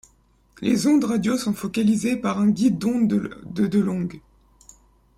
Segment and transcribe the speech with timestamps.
[0.63, 4.07] Les ondes radio sont focalisées par un guide d'ondes de de long.